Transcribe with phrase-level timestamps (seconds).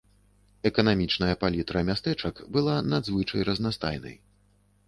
[0.69, 4.15] Эканамічная палітра мястэчак была надзвычай разнастайнай.